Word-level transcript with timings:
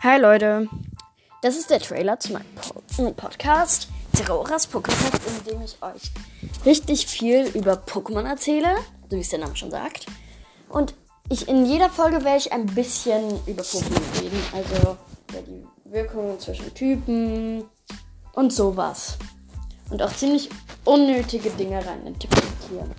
Hi 0.00 0.16
Leute, 0.16 0.68
das 1.42 1.56
ist 1.56 1.70
der 1.70 1.80
Trailer 1.80 2.20
zu 2.20 2.32
meinem 2.32 2.46
po 2.54 3.10
Podcast, 3.16 3.88
Terroras 4.12 4.72
Pokémon, 4.72 5.10
in 5.26 5.44
dem 5.44 5.62
ich 5.62 5.76
euch 5.82 6.12
richtig 6.64 7.08
viel 7.08 7.48
über 7.48 7.72
Pokémon 7.72 8.24
erzähle, 8.24 8.76
so 9.10 9.16
wie 9.16 9.22
es 9.22 9.30
der 9.30 9.40
Name 9.40 9.56
schon 9.56 9.72
sagt. 9.72 10.06
Und 10.68 10.94
ich 11.28 11.48
in 11.48 11.66
jeder 11.66 11.90
Folge 11.90 12.22
werde 12.22 12.38
ich 12.38 12.52
ein 12.52 12.66
bisschen 12.66 13.28
über 13.48 13.64
Pokémon 13.64 14.22
reden, 14.22 14.40
also 14.52 14.96
über 15.30 15.42
die 15.42 15.66
Wirkungen 15.86 16.38
zwischen 16.38 16.72
Typen 16.74 17.64
und 18.34 18.52
sowas. 18.52 19.18
Und 19.90 20.00
auch 20.00 20.12
ziemlich 20.12 20.48
unnötige 20.84 21.50
Dinge 21.50 21.84
rein 21.84 22.06
interpretieren. 22.06 22.94